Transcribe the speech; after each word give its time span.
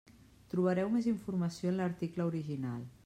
Trobareu 0.53 0.89
més 0.95 1.09
informació 1.11 1.73
en 1.75 1.77
l'article 1.83 2.27
original. 2.31 2.83